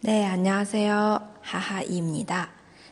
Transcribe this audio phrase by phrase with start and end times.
[0.00, 1.20] 네 안녕하세요.
[1.42, 2.48] 하하입니다.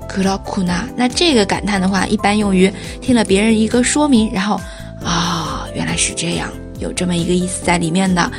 [0.08, 0.84] 그렇구 나。
[0.96, 2.72] 那这个感叹的话，一般用于
[3.02, 4.60] 听了别人一个说明，然后
[5.04, 6.50] 啊，原来是这样，
[6.80, 8.32] 有这么一个意思在里面的。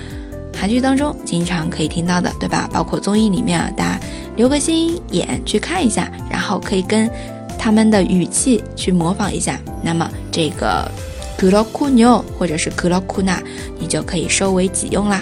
[0.56, 2.68] 韩剧当中经常可以听到的，对吧？
[2.73, 4.00] 包括综艺里面啊，大家
[4.35, 7.09] 留个心眼去看一下，然后可以跟
[7.57, 9.59] 他们的语气去模仿一下。
[9.81, 10.90] 那么这个
[11.37, 13.41] 格罗库牛或者是格罗库纳，
[13.79, 15.21] 你就可以收为己用啦。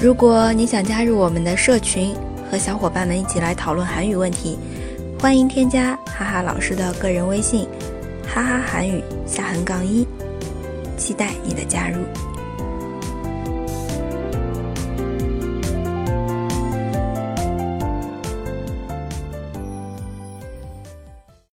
[0.00, 2.14] 如果你想加入我们的社群，
[2.50, 4.56] 和小伙伴们一起来讨论韩语问题，
[5.20, 7.66] 欢迎添加哈哈老师的个人微信：
[8.26, 10.06] 哈哈韩语下横杠一，
[10.96, 11.96] 期待你的加入。